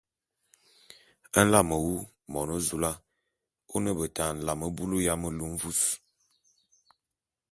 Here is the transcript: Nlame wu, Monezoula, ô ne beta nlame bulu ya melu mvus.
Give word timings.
Nlame 1.45 1.75
wu, 1.83 1.93
Monezoula, 2.31 2.91
ô 3.73 3.75
ne 3.83 3.91
beta 3.99 4.25
nlame 4.35 4.65
bulu 4.75 4.97
ya 5.05 5.13
melu 5.21 5.45
mvus. 5.53 5.81